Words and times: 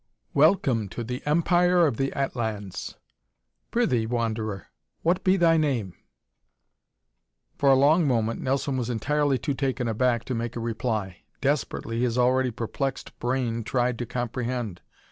"Welcome 0.33 0.89
to 0.97 1.03
the 1.03 1.21
Empire 1.27 1.85
of 1.85 1.97
the 1.97 2.11
Atlans. 2.15 2.95
Prithee, 3.69 4.07
Wanderer, 4.07 4.65
what 5.03 5.23
be 5.23 5.37
thy 5.37 5.57
name?" 5.57 5.93
For 7.59 7.69
a 7.69 7.75
long 7.75 8.07
moment 8.07 8.41
Nelson 8.41 8.77
was 8.77 8.89
entirely 8.89 9.37
too 9.37 9.53
taken 9.53 9.85
back 9.97 10.25
to 10.25 10.33
make 10.33 10.55
a 10.55 10.59
reply. 10.59 11.17
Desperately 11.39 12.01
his 12.01 12.17
already 12.17 12.49
perplexed 12.49 13.19
brain 13.19 13.63
tried 13.63 13.99
to 13.99 14.07
comprehend. 14.07 14.81